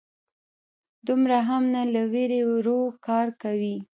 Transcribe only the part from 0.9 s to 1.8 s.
_دومره هم